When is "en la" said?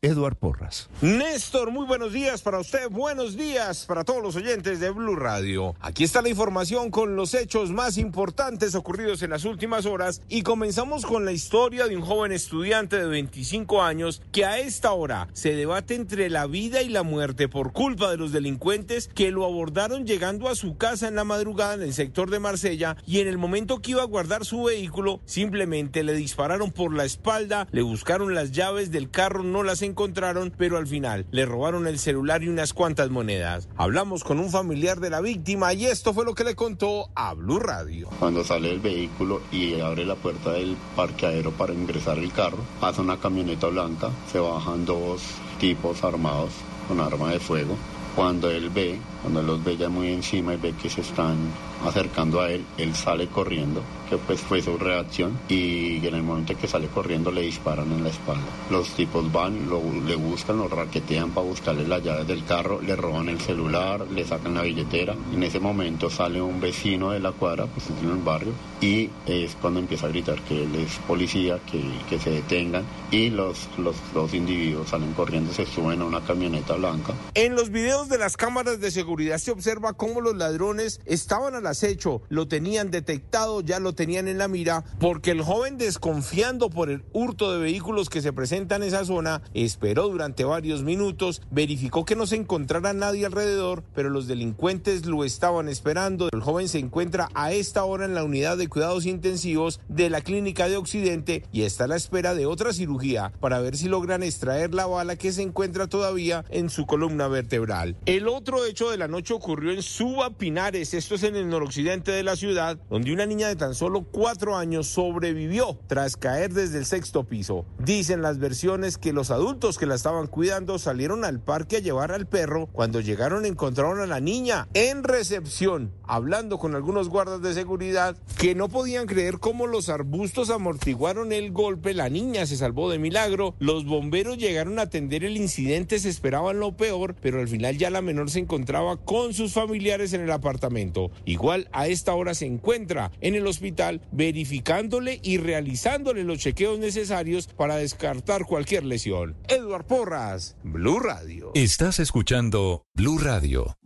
21.08-21.24, 57.92-58.10, 84.28-84.48, 98.04-98.24